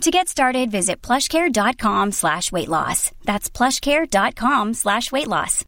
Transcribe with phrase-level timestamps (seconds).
[0.00, 3.12] To get started, visit plushcare.com slash weight loss.
[3.24, 5.64] That's plushcare.com slash weight loss.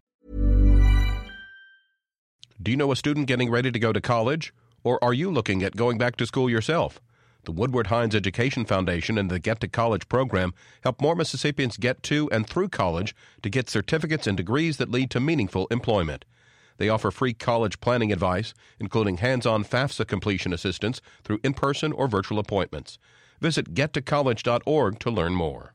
[2.63, 4.53] Do you know a student getting ready to go to college?
[4.83, 7.01] Or are you looking at going back to school yourself?
[7.45, 10.53] The Woodward Hines Education Foundation and the Get to College program
[10.83, 15.11] help more Mississippians get to and through college to get certificates and degrees that lead
[15.11, 16.25] to meaningful employment.
[16.79, 21.93] They offer free college planning advice, including hands on FAFSA completion assistance through in person
[21.93, 22.99] or virtual appointments.
[23.41, 25.73] Visit gettocollege.org to learn more.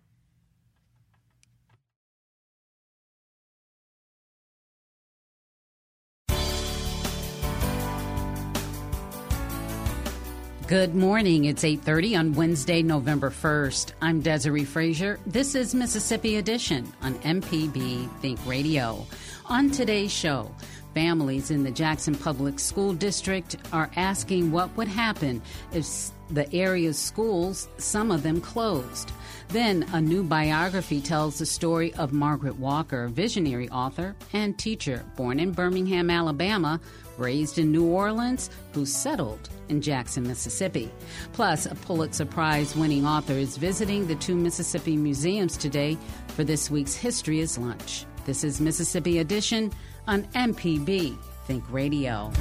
[10.72, 11.44] Good morning.
[11.44, 13.92] It's 8:30 on Wednesday, November 1st.
[14.02, 15.20] I'm Desiree Frazier.
[15.26, 19.06] This is Mississippi Edition on MPB Think Radio.
[19.48, 20.50] On today's show,
[20.94, 25.42] families in the Jackson Public School District are asking what would happen
[25.74, 25.84] if
[26.32, 29.12] the area's schools, some of them closed.
[29.50, 35.40] Then, a new biography tells the story of Margaret Walker, visionary author and teacher, born
[35.40, 36.80] in Birmingham, Alabama,
[37.18, 40.90] raised in New Orleans, who settled in Jackson, Mississippi.
[41.34, 45.98] Plus, a Pulitzer Prize winning author is visiting the two Mississippi museums today
[46.30, 48.06] for this week's History is Lunch.
[48.26, 49.72] This is Mississippi Edition
[50.08, 52.32] on MPB Think Radio.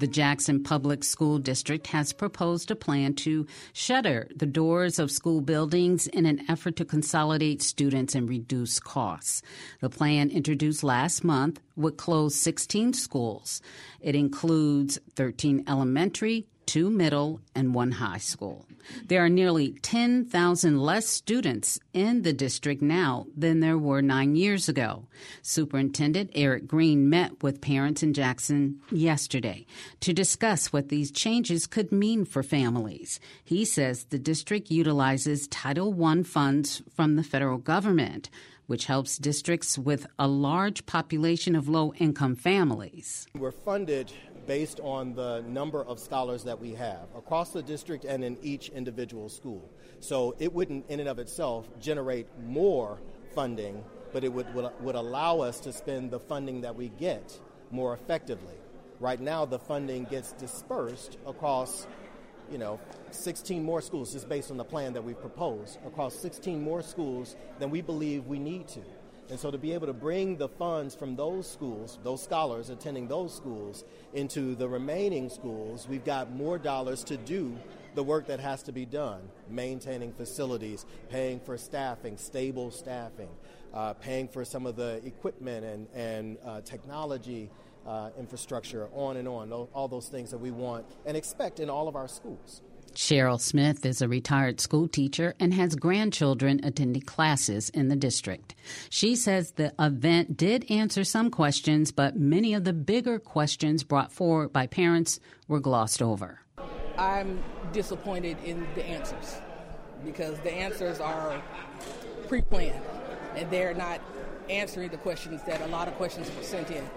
[0.00, 5.40] The Jackson Public School District has proposed a plan to shutter the doors of school
[5.40, 9.40] buildings in an effort to consolidate students and reduce costs.
[9.80, 13.62] The plan introduced last month would close 16 schools.
[14.00, 18.66] It includes 13 elementary, two middle, and one high school.
[19.06, 24.68] There are nearly 10,000 less students in the district now than there were nine years
[24.68, 25.08] ago.
[25.42, 29.66] Superintendent Errick Greene met with parents in Jackson yesterday
[30.00, 33.20] to discuss what these changes could mean for families.
[33.42, 38.30] He says the district utilizes Title I funds from the federal government
[38.66, 43.26] which helps districts with a large population of low income families.
[43.36, 44.12] We're funded
[44.46, 48.68] based on the number of scholars that we have across the district and in each
[48.70, 49.70] individual school.
[50.00, 53.00] So it wouldn't, in and of itself, generate more
[53.34, 53.82] funding,
[54.12, 57.38] but it would, would, would allow us to spend the funding that we get
[57.70, 58.54] more effectively.
[59.00, 61.86] Right now, the funding gets dispersed across
[62.50, 62.78] you know,
[63.10, 67.36] 16 more schools, just based on the plan that we've proposed, across 16 more schools
[67.58, 68.82] than we believe we need to.
[69.30, 73.08] And so to be able to bring the funds from those schools, those scholars attending
[73.08, 77.56] those schools, into the remaining schools, we've got more dollars to do
[77.94, 83.28] the work that has to be done maintaining facilities, paying for staffing, stable staffing,
[83.72, 87.50] uh, paying for some of the equipment and, and uh, technology
[87.86, 91.88] uh, infrastructure, on and on, all those things that we want and expect in all
[91.88, 92.62] of our schools.
[92.94, 98.54] Cheryl Smith is a retired school teacher and has grandchildren attending classes in the district.
[98.88, 104.12] She says the event did answer some questions, but many of the bigger questions brought
[104.12, 106.40] forward by parents were glossed over.
[106.96, 109.38] I'm disappointed in the answers
[110.04, 111.42] because the answers are
[112.28, 112.82] pre planned
[113.34, 114.00] and they're not
[114.48, 116.88] answering the questions that a lot of questions were sent in.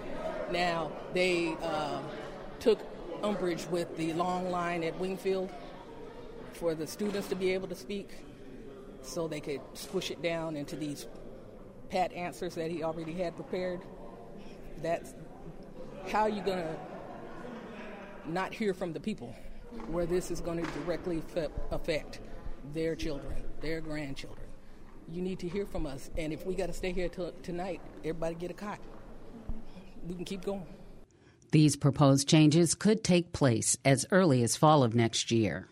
[0.51, 2.01] Now, they uh,
[2.59, 2.79] took
[3.23, 5.49] umbrage with the long line at Wingfield
[6.57, 8.09] for the students to be able to speak
[9.01, 11.07] so they could squish it down into these
[11.89, 13.81] pat answers that he already had prepared.
[14.81, 15.13] That's
[16.09, 16.75] how you're going to
[18.25, 19.33] not hear from the people
[19.87, 21.21] where this is going to directly
[21.71, 22.19] affect
[22.73, 24.47] their children, their grandchildren.
[25.11, 26.09] You need to hear from us.
[26.17, 28.79] And if we got to stay here till tonight, everybody get a cot.
[30.05, 30.65] We can keep going.
[31.51, 35.69] These proposed changes could take place as early as fall of next year.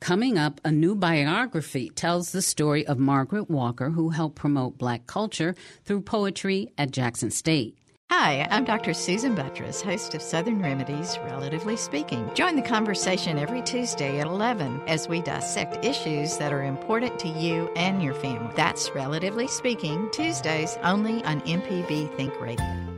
[0.00, 5.06] Coming up, a new biography tells the story of Margaret Walker, who helped promote black
[5.06, 7.76] culture through poetry at Jackson State.
[8.10, 8.92] Hi, I'm Dr.
[8.92, 12.28] Susan Buttross, host of Southern Remedies, Relatively Speaking.
[12.34, 17.28] Join the conversation every Tuesday at 11 as we dissect issues that are important to
[17.28, 18.52] you and your family.
[18.56, 22.89] That's Relatively Speaking, Tuesdays only on MPB Think Radio.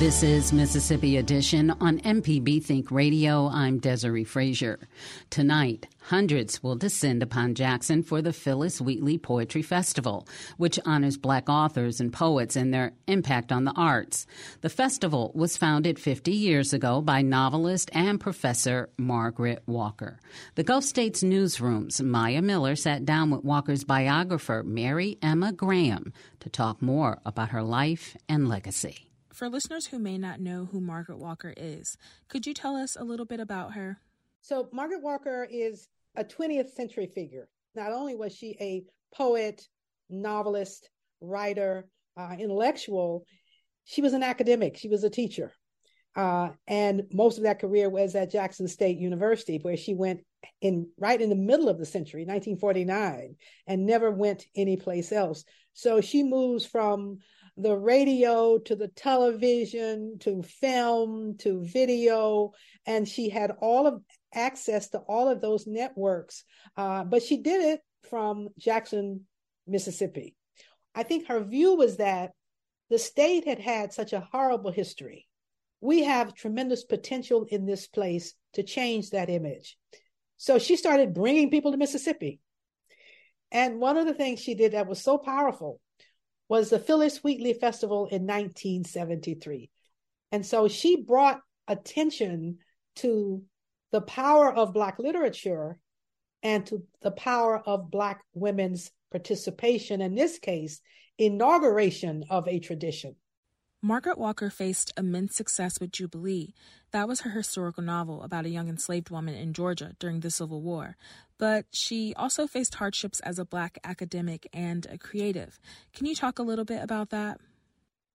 [0.00, 3.48] This is Mississippi Edition on MPB Think Radio.
[3.48, 4.88] I'm Desiree Frazier.
[5.28, 10.26] Tonight, hundreds will descend upon Jackson for the Phillis Wheatley Poetry Festival,
[10.56, 14.26] which honors black authors and poets and their impact on the arts.
[14.62, 20.18] The festival was founded 50 years ago by novelist and professor Margaret Walker.
[20.54, 26.80] The Gulf States newsroom's Maya Miller sat down with Walker's biographer, Maryemma Graham, to talk
[26.80, 29.09] more about her life and legacy.
[29.40, 31.96] For listeners who may not know who Margaret Walker is,
[32.28, 33.98] could you tell us a little bit about her?
[34.42, 37.48] So, Margaret Walker is a 20th century figure.
[37.74, 38.84] Not only was she a
[39.16, 39.66] poet,
[40.10, 40.90] novelist,
[41.22, 41.88] writer,
[42.18, 43.24] uh, intellectual,
[43.86, 45.54] she was an academic, she was a teacher.
[46.14, 50.20] Uh, and most of that career was at Jackson State University, where she went
[50.60, 53.36] in right in the middle of the century, 1949,
[53.66, 55.44] and never went anyplace else.
[55.72, 57.20] So she moves from
[57.62, 62.52] the radio to the television to film to video.
[62.86, 64.02] And she had all of
[64.34, 66.44] access to all of those networks.
[66.76, 69.26] Uh, but she did it from jackson
[69.66, 70.34] mississippi.
[70.94, 72.32] I think her view was that
[72.88, 75.26] the state had had such a horrible history.
[75.80, 79.78] We have tremendous potential in this place to change that image.
[80.36, 82.40] So she started bringing people to mississippi.
[83.52, 85.80] And one of the things she did that was so powerful
[86.50, 89.70] was the Phillis Wheatley Festival in 1973.
[90.32, 92.58] And so she brought attention
[92.96, 93.44] to
[93.92, 95.78] the power of Black literature
[96.42, 100.80] and to the power of Black women's participation, in this case,
[101.18, 103.14] inauguration of a tradition.
[103.80, 106.52] Margaret Walker faced immense success with Jubilee.
[106.90, 110.62] That was her historical novel about a young enslaved woman in Georgia during the Civil
[110.62, 110.96] War.
[111.40, 115.58] But she also faced hardships as a Black academic and a creative.
[115.94, 117.40] Can you talk a little bit about that?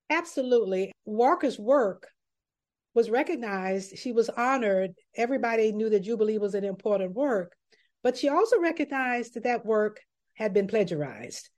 [0.09, 0.91] Absolutely.
[1.05, 2.07] Walker's work
[2.93, 3.97] was recognized.
[3.97, 4.91] She was honored.
[5.15, 7.53] Everybody knew that Jubilee was an important work.
[8.03, 9.99] But she also recognized that that work
[10.35, 11.49] had been plagiarized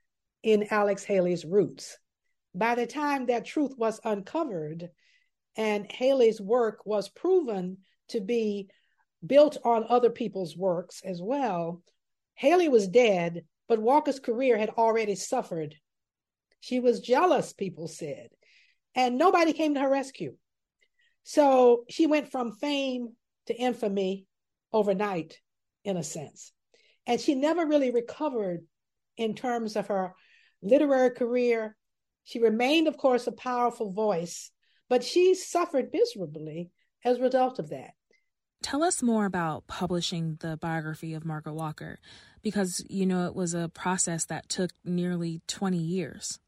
[0.44, 1.98] in Alex Haley's Roots
[2.56, 4.90] by the time that truth was uncovered
[5.58, 7.78] and Haley's work was proven
[8.10, 8.70] to be
[9.26, 11.82] built on other people's works as well,
[12.36, 15.76] Haley was dead, but Walker's career had already suffered.
[16.60, 18.30] She was jealous, people said,
[18.96, 20.36] and nobody came to her rescue.
[21.24, 23.10] So she went from fame
[23.48, 24.26] to infamy
[24.72, 25.40] overnight,
[25.84, 26.52] in a sense.
[27.06, 28.66] And she never really recovered
[29.18, 30.14] in terms of her
[30.62, 31.76] literary career
[32.28, 34.52] she remained, of course, a powerful voice,
[34.90, 36.72] but she suffered miserably
[37.06, 37.92] as a result of that.
[38.62, 42.00] Tell us more about publishing the biography of Margaret Walker,
[42.42, 46.40] because you know it was a process that took nearly 20 years.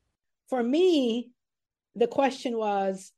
[0.49, 1.31] For me,
[1.95, 3.11] the question was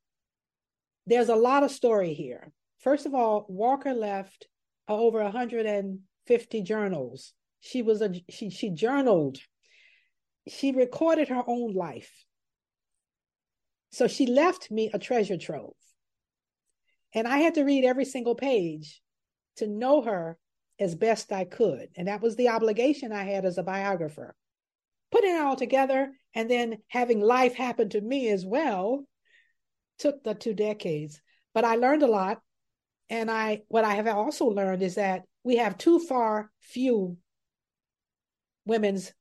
[1.07, 2.51] there's a lot of story here.
[2.79, 4.47] First of all, Walker left
[4.89, 7.33] uh, over 150 journals.
[7.59, 9.37] She was a she she journaled.
[10.47, 12.25] She recorded her own life.
[13.91, 15.75] So she left me a treasure trove.
[17.13, 19.01] And I had to read every single page
[19.57, 20.37] to know her
[20.79, 21.89] as best I could.
[21.95, 24.35] And that was the obligation I had as a biographer.
[25.11, 29.05] Putting it all together and then having life happen to me as well
[29.99, 31.21] took the two decades.
[31.53, 32.41] But I learned a lot.
[33.09, 37.17] And I what I have also learned is that we have too far few
[38.65, 39.11] women's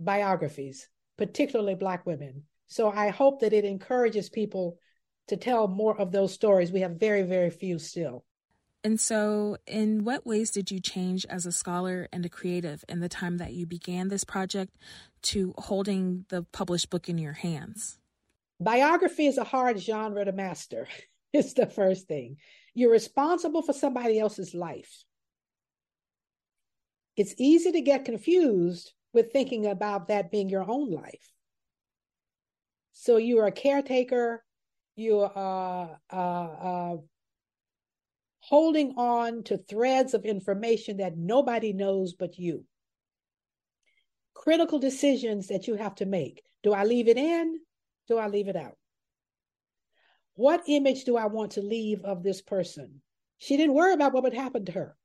[0.00, 2.44] biographies, particularly black women.
[2.66, 4.78] So I hope that it encourages people
[5.28, 6.72] to tell more of those stories.
[6.72, 8.24] We have very, very few still.
[8.82, 13.00] And so, in what ways did you change as a scholar and a creative in
[13.00, 14.76] the time that you began this project
[15.22, 17.98] to holding the published book in your hands?
[18.60, 20.86] Biography is a hard genre to master.
[21.32, 22.36] it's the first thing.
[22.74, 25.04] You're responsible for somebody else's life.
[27.16, 31.32] It's easy to get confused with thinking about that being your own life.
[32.92, 34.44] So you are a caretaker,
[34.96, 36.96] you are uh, uh,
[38.40, 42.64] holding on to threads of information that nobody knows but you.
[44.34, 46.42] Critical decisions that you have to make.
[46.62, 47.58] Do I leave it in?
[48.08, 48.76] Do I leave it out?
[50.34, 53.00] What image do I want to leave of this person?
[53.38, 54.96] She didn't worry about what would happen to her.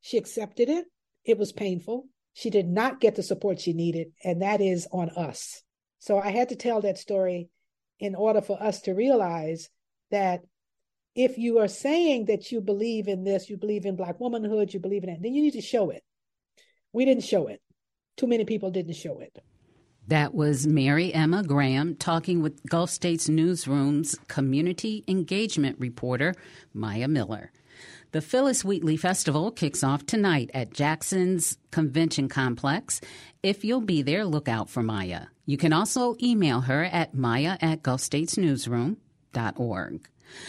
[0.00, 0.86] She accepted it.
[1.24, 2.06] It was painful.
[2.32, 5.62] She did not get the support she needed, and that is on us.
[5.98, 7.48] So I had to tell that story
[8.00, 9.68] in order for us to realize
[10.10, 10.42] that
[11.14, 14.80] if you are saying that you believe in this, you believe in Black womanhood, you
[14.80, 16.02] believe in it, then you need to show it.
[16.92, 17.60] We didn't show it.
[18.16, 19.38] Too many people didn't show it.
[20.06, 26.34] That was Maryemma Graham talking with Gulf States Newsroom's community engagement reporter,
[26.74, 27.50] Maya Miller.
[28.12, 33.00] The Phillis Wheatley Festival kicks off tonight at Jackson's Convention Complex.
[33.42, 35.26] If you'll be there, look out for Maya.
[35.46, 40.08] You can also email her at maya at gulfstatesnewsroom.org.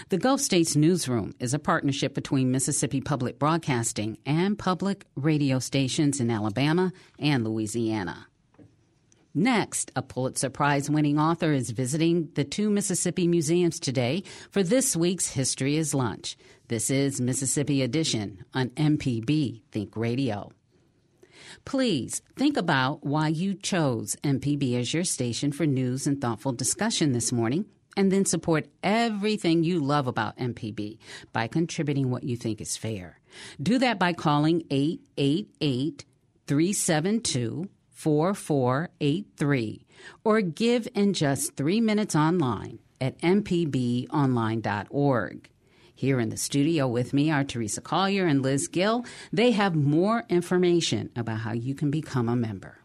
[0.09, 6.21] The Gulf States Newsroom is a partnership between Mississippi Public Broadcasting and public radio stations
[6.21, 8.27] in Alabama and Louisiana.
[9.37, 14.95] Next, a Pulitzer Prize winning author is visiting the two Mississippi museums today for this
[14.95, 16.37] week's History is Lunch.
[16.69, 20.53] This is Mississippi Edition on MPB Think Radio.
[21.65, 27.11] Please think about why you chose MPB as your station for news and thoughtful discussion
[27.11, 27.65] this morning,
[27.97, 30.99] and then support everything you love about MPB
[31.33, 33.19] by contributing what you think is fair.
[33.61, 36.05] Do that by calling 888
[36.45, 39.87] 372 4483
[40.23, 45.49] or give in just three minutes online at mpbonline.org.
[45.97, 49.05] Here in the studio with me are Teresa Collier and Liz Gill.
[49.31, 52.79] They have more information about how you can become a member.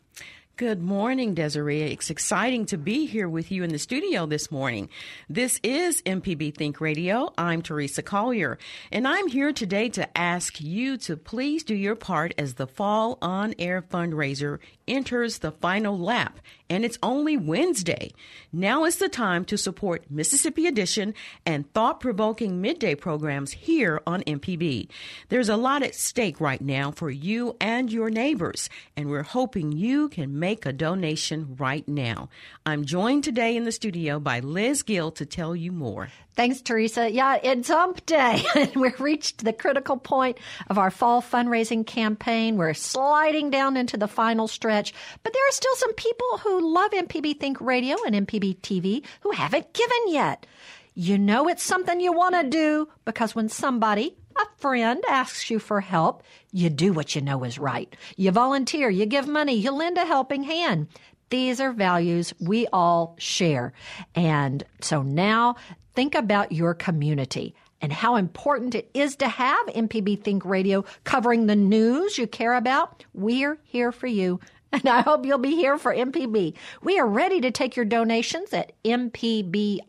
[0.57, 1.91] Good morning, Desiree.
[1.91, 4.91] It's exciting to be here with you in the studio this morning.
[5.29, 7.33] This is MPB Think Radio.
[7.37, 8.59] I'm Teresa Collier,
[8.93, 13.19] and I'm here today to ask you to please do your part as the Fall
[13.23, 14.59] On Air fundraiser
[14.91, 18.11] enters the final lap, and it's only Wednesday.
[18.53, 21.15] Now is the time to support Mississippi Edition
[21.47, 24.89] and thought provoking midday programs here on MPB.
[25.29, 29.73] There's a lot at stake right now for you and your neighbors, and we're hoping
[29.73, 32.29] you can make a donation right now.
[32.67, 36.09] I'm joined today in the studio by Liz Gill to tell you more.
[36.41, 37.11] Thanks, Teresa.
[37.11, 38.43] Yeah, it's hump day.
[38.75, 42.57] We've reached the critical point of our fall fundraising campaign.
[42.57, 44.80] We're sliding down into the final stretch,
[45.23, 49.31] but there are still some people who love MPB Think Radio and MPB TV who
[49.33, 50.47] haven't given yet.
[50.95, 55.59] You know it's something you want to do because when somebody, a friend, asks you
[55.59, 56.23] for help,
[56.53, 57.95] you do what you know is right.
[58.17, 60.89] You volunteer, you give money, you lend a helping hand.
[61.31, 63.73] These are values we all share.
[64.15, 65.57] And so now
[65.95, 71.47] think about your community and how important it is to have MPB Think Radio covering
[71.47, 73.05] the news you care about.
[73.15, 74.41] We're here for you.
[74.81, 76.55] And I hope you'll be here for MPB.
[76.83, 79.89] We are ready to take your donations at mpbonline.org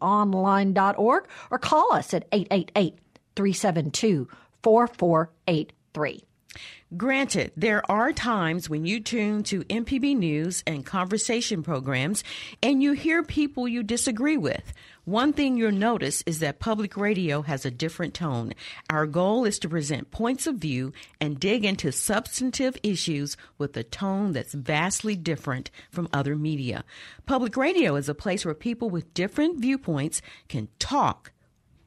[1.51, 2.97] or call us at 888
[3.35, 4.27] 372
[4.63, 6.23] 4483.
[6.97, 12.21] Granted, there are times when you tune to MPB news and conversation programs
[12.61, 14.73] and you hear people you disagree with.
[15.05, 18.51] One thing you'll notice is that public radio has a different tone.
[18.89, 23.83] Our goal is to present points of view and dig into substantive issues with a
[23.83, 26.83] tone that's vastly different from other media.
[27.25, 31.31] Public radio is a place where people with different viewpoints can talk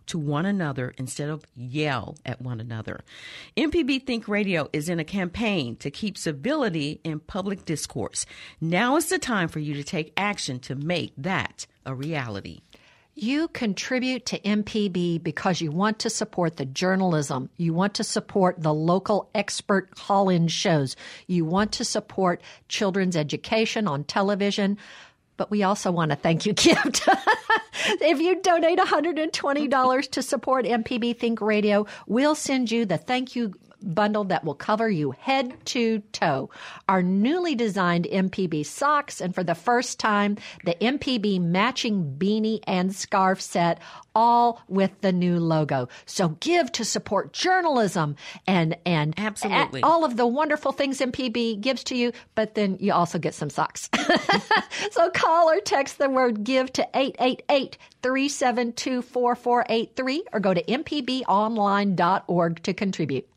[0.06, 3.00] to one another instead of yell at one another.
[3.56, 8.26] MPB Think Radio is in a campaign to keep civility in public discourse.
[8.60, 12.60] Now is the time for you to take action to make that a reality.
[13.16, 17.48] You contribute to MPB because you want to support the journalism.
[17.56, 20.96] You want to support the local expert call in shows.
[21.28, 24.78] You want to support children's education on television.
[25.36, 27.08] But we also want to thank you gift.
[28.00, 33.54] If you donate $120 to support MPB Think Radio, we'll send you the thank you
[33.84, 36.50] bundle that will cover you head to toe.
[36.88, 42.94] Our newly designed MPB socks, and for the first time, the MPB matching beanie and
[42.94, 43.80] scarf set,
[44.14, 45.88] all with the new logo.
[46.06, 51.84] So give to support journalism and and absolutely all of the wonderful things MPB gives
[51.84, 53.90] to you, but then you also get some socks.
[54.92, 56.86] so call or text the word give to
[57.48, 63.28] 888 372 4483 or go to mpbonline.org to contribute.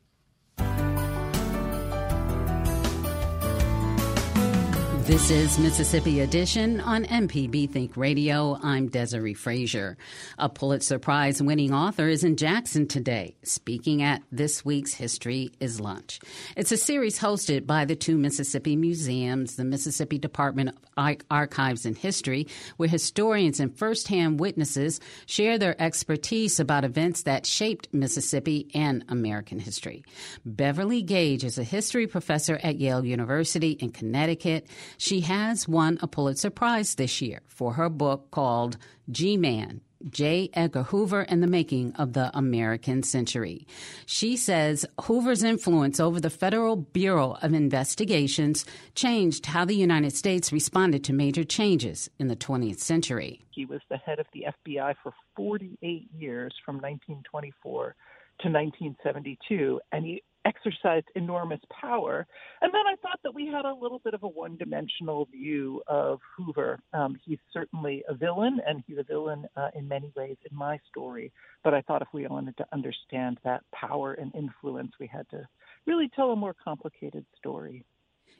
[5.07, 8.59] This is Mississippi Edition on MPB Think Radio.
[8.61, 9.97] I'm Desiree Frazier.
[10.37, 15.79] A Pulitzer Prize winning author is in Jackson today, speaking at this week's History is
[15.79, 16.19] Lunch.
[16.57, 21.97] It's a series hosted by the two Mississippi museums, the Mississippi Department of Archives and
[21.97, 22.45] History,
[22.75, 29.59] where historians and firsthand witnesses share their expertise about events that shaped Mississippi and American
[29.59, 30.03] history.
[30.43, 34.67] Beverly Gage is a history professor at Yale University in Connecticut.
[34.97, 38.77] She has won a Pulitzer Prize this year for her book called
[39.09, 40.49] G Man J.
[40.53, 43.67] Edgar Hoover and the Making of the American Century.
[44.05, 50.53] She says Hoover's influence over the Federal Bureau of Investigations changed how the United States
[50.53, 53.41] responded to major changes in the 20th century.
[53.51, 57.95] He was the head of the FBI for 48 years from 1924
[58.41, 62.25] to 1972, and he exercised enormous power.
[62.61, 65.81] And then I thought that we had a little bit of a one dimensional view
[65.87, 66.79] of Hoover.
[66.93, 70.79] Um, he's certainly a villain, and he's a villain uh, in many ways in my
[70.89, 71.31] story.
[71.63, 75.47] But I thought if we wanted to understand that power and influence, we had to
[75.85, 77.83] really tell a more complicated story.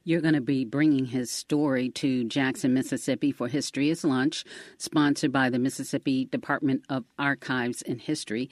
[0.04, 4.46] You're going to be bringing his story to Jackson, Mississippi for History is Lunch,
[4.78, 8.50] sponsored by the Mississippi Department of Archives and History.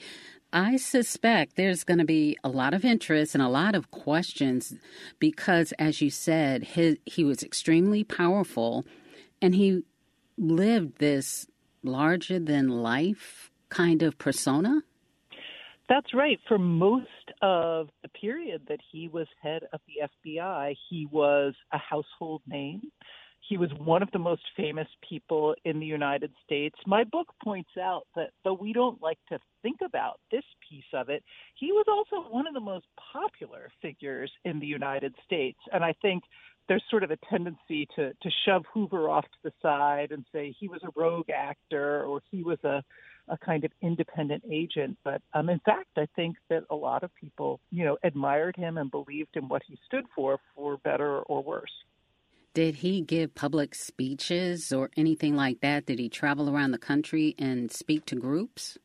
[0.52, 4.74] I suspect there's going to be a lot of interest and a lot of questions
[5.18, 8.86] because, as you said, his, he was extremely powerful
[9.42, 9.82] and he
[10.38, 11.46] lived this
[11.82, 14.82] larger than life kind of persona.
[15.88, 16.38] That's right.
[16.48, 17.06] For most
[17.42, 22.90] of the period that he was head of the FBI, he was a household name.
[23.48, 26.74] He was one of the most famous people in the United States.
[26.86, 31.08] My book points out that though we don't like to think about this piece of
[31.08, 31.22] it,
[31.54, 35.58] he was also one of the most popular figures in the United States.
[35.72, 36.24] And I think
[36.68, 40.54] there's sort of a tendency to, to shove Hoover off to the side and say
[40.58, 42.82] he was a rogue actor or he was a,
[43.28, 44.98] a kind of independent agent.
[45.04, 48.78] But um, in fact, I think that a lot of people, you know, admired him
[48.78, 51.70] and believed in what he stood for, for better or worse.
[52.56, 55.84] Did he give public speeches or anything like that?
[55.84, 58.78] Did he travel around the country and speak to groups?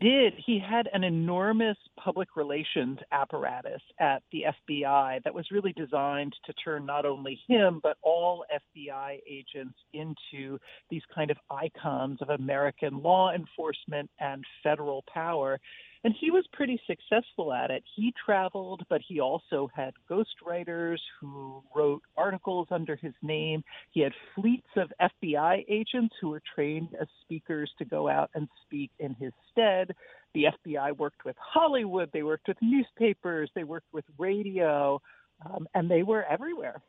[0.00, 0.32] Did.
[0.46, 6.54] He had an enormous public relations apparatus at the FBI that was really designed to
[6.54, 13.02] turn not only him, but all FBI agents into these kind of icons of American
[13.02, 15.60] law enforcement and federal power.
[16.04, 17.82] And he was pretty successful at it.
[17.96, 23.64] He traveled, but he also had ghostwriters who wrote articles under his name.
[23.90, 28.48] He had fleets of FBI agents who were trained as speakers to go out and
[28.66, 29.94] speak in his stead.
[30.34, 35.00] The FBI worked with Hollywood, they worked with newspapers, they worked with radio,
[35.46, 36.82] um, and they were everywhere.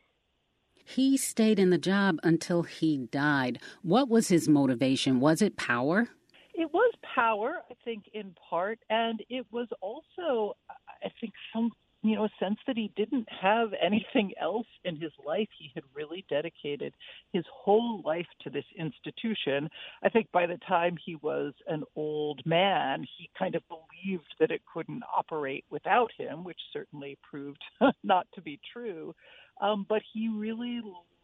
[0.84, 3.60] He stayed in the job until he died.
[3.82, 5.20] What was his motivation?
[5.20, 6.10] Was it power?
[6.54, 10.56] It was power, I think, in part, and it was also,
[11.02, 15.12] I think, some you know a sense that he didn't have anything else in his
[15.26, 15.48] life.
[15.58, 16.94] He had really dedicated
[17.32, 19.68] his whole life to this institution.
[20.04, 24.50] I think by the time he was an old man, he kind of believed that
[24.50, 27.62] it couldn't operate without him, which certainly proved
[28.04, 29.14] not to be true.
[29.60, 30.82] Um, but he really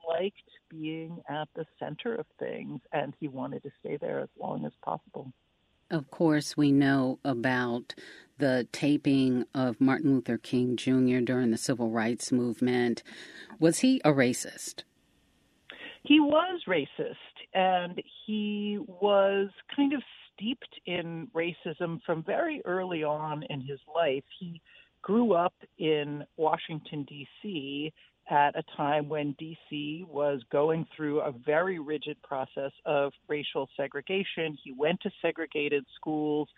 [0.09, 0.37] liked
[0.71, 4.73] being at the center of things, and he wanted to stay there as long as
[4.83, 5.33] possible.
[5.93, 7.95] Of course, we know about
[8.39, 11.19] the taping of Martin Luther King Jr.
[11.19, 13.03] during the civil rights movement.
[13.61, 14.85] Was he a racist?
[16.03, 17.15] He was racist,
[17.53, 20.03] and he was kind of
[20.33, 24.25] steeped in racism from very early on in his life.
[24.41, 24.63] He
[25.03, 27.93] grew up in Washington, D.C.,
[28.33, 34.57] at a time when DC was going through a very rigid process of racial segregation.
[34.64, 36.49] He went to segregated schools.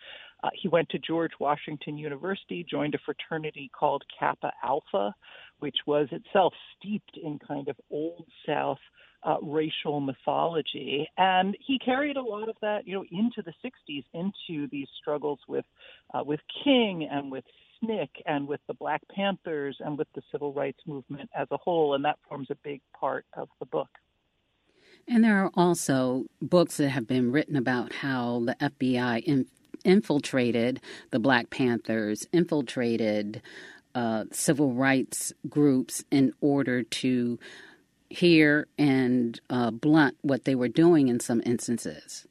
[0.41, 5.13] Uh, he went to George Washington University, joined a fraternity called Kappa Alpha,
[5.59, 8.79] which was itself steeped in kind of Old South
[9.23, 11.09] uh, racial mythology.
[11.17, 15.39] And he carried a lot of that, you know, into the 60s, into these struggles
[15.47, 15.65] with
[16.13, 17.43] uh, with King and with
[17.83, 21.93] SNCC and with the Black Panthers and with the civil rights movement as a whole,
[21.93, 23.89] and that forms a big part of the book.
[25.07, 29.45] And there are also books that have been written about how the FBI in,
[29.83, 33.41] infiltrated the Black Panthers, infiltrated
[33.93, 37.39] uh, civil rights groups in order to
[38.09, 42.27] hear and uh, blunt what they were doing in some instances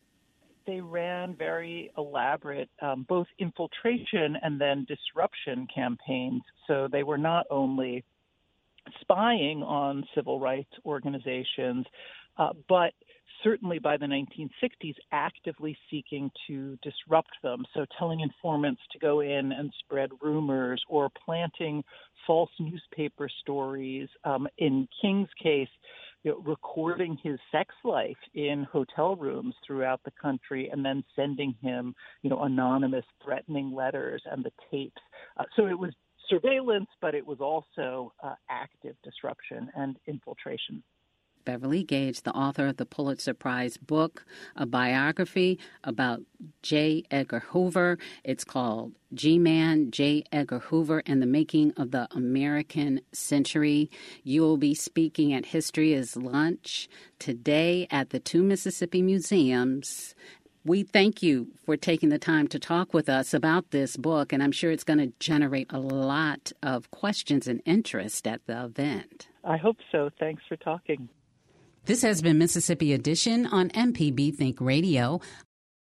[0.67, 6.43] they ran very elaborate um, both infiltration and then disruption campaigns.
[6.67, 8.05] So they were not only
[9.01, 11.87] spying on civil rights organizations,
[12.39, 12.93] uh, but
[13.43, 17.65] certainly by the 1960s actively seeking to disrupt them.
[17.75, 21.85] So telling informants to go in and spread rumors or planting
[22.27, 24.09] false newspaper stories.
[24.25, 25.69] Um, in King's case,
[26.25, 31.55] you know, recording his sex life in hotel rooms throughout the country and then sending
[31.61, 35.01] him, you know, anonymous threatening letters and the tapes.
[35.37, 35.93] Uh, so it was
[36.29, 40.83] surveillance, but it was also uh, active disruption and infiltration.
[41.45, 44.25] Beverly Gage, the author of the Pulitzer Prize book,
[44.57, 46.21] a biography about
[46.63, 47.05] J.
[47.11, 47.99] Edgar Hoover.
[48.23, 50.25] It's called G Man, J.
[50.33, 53.91] Edgar Hoover, and the Making of the American Century.
[54.23, 60.15] You will be speaking at History is Lunch today at the two Mississippi Museums
[60.65, 64.43] we thank you for taking the time to talk with us about this book, and
[64.43, 69.29] I'm sure it's going to generate a lot of questions and interest at the event.
[69.45, 70.09] I hope so.
[70.19, 71.09] Thanks for talking.
[71.87, 75.21] This has been Mississippi Edition on MPB Think Radio.